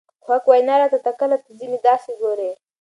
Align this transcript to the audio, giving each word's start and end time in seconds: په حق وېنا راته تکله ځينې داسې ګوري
په 0.23 0.29
حق 0.35 0.43
وېنا 0.49 0.75
راته 0.81 0.97
تکله 1.07 1.35
ځينې 1.59 1.77
داسې 1.87 2.11
ګوري 2.21 2.51